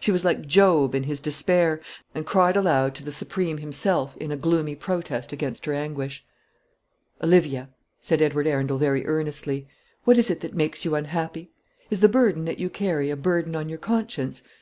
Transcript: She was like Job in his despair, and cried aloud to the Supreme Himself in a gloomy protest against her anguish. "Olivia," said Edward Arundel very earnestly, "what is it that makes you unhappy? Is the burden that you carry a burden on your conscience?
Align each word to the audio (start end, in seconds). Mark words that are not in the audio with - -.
She 0.00 0.12
was 0.12 0.22
like 0.22 0.46
Job 0.46 0.94
in 0.94 1.04
his 1.04 1.18
despair, 1.18 1.80
and 2.14 2.26
cried 2.26 2.56
aloud 2.58 2.94
to 2.96 3.02
the 3.02 3.10
Supreme 3.10 3.56
Himself 3.56 4.14
in 4.18 4.30
a 4.30 4.36
gloomy 4.36 4.74
protest 4.76 5.32
against 5.32 5.64
her 5.64 5.72
anguish. 5.72 6.26
"Olivia," 7.22 7.70
said 7.98 8.20
Edward 8.20 8.46
Arundel 8.46 8.76
very 8.76 9.06
earnestly, 9.06 9.66
"what 10.04 10.18
is 10.18 10.30
it 10.30 10.40
that 10.40 10.52
makes 10.52 10.84
you 10.84 10.94
unhappy? 10.94 11.52
Is 11.88 12.00
the 12.00 12.08
burden 12.10 12.44
that 12.44 12.58
you 12.58 12.68
carry 12.68 13.08
a 13.08 13.16
burden 13.16 13.56
on 13.56 13.70
your 13.70 13.78
conscience? 13.78 14.42